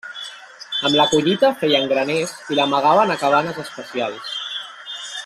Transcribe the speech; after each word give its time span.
Amb 0.87 0.95
la 0.99 1.05
collita 1.11 1.51
feien 1.59 1.85
graners 1.93 2.35
i 2.55 2.59
l'amagaven 2.61 3.17
a 3.17 3.21
cabanes 3.25 3.63
especials. 3.69 4.35